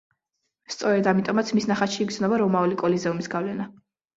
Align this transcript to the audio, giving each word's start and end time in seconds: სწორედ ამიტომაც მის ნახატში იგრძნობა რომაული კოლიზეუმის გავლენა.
სწორედ 0.75 1.09
ამიტომაც 1.11 1.51
მის 1.57 1.69
ნახატში 1.73 2.01
იგრძნობა 2.07 2.41
რომაული 2.45 2.81
კოლიზეუმის 2.85 3.35
გავლენა. 3.37 3.71